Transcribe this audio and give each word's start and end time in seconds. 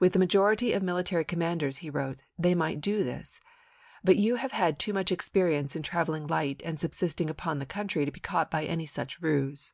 "With 0.00 0.14
the 0.14 0.18
majority 0.18 0.72
of 0.72 0.82
military 0.82 1.24
commanders," 1.24 1.76
he 1.76 1.88
wrote," 1.88 2.24
they 2.36 2.56
might 2.56 2.80
do 2.80 3.04
this; 3.04 3.40
but 4.02 4.16
you 4.16 4.34
have 4.34 4.50
had 4.50 4.80
too 4.80 4.92
much 4.92 5.12
experience 5.12 5.76
in 5.76 5.84
traveling 5.84 6.26
light 6.26 6.60
and 6.64 6.80
subsisting 6.80 7.30
upon 7.30 7.60
the 7.60 7.64
country 7.66 8.04
to 8.04 8.10
be 8.10 8.18
caught 8.18 8.50
by 8.50 8.64
any 8.64 8.84
such 8.86 9.20
ruse. 9.22 9.72